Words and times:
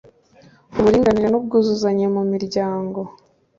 uburinganire 0.77 1.27
n 1.29 1.35
ubwuzuzanye 1.39 2.05
mu 2.15 2.21
miryango 2.31 2.99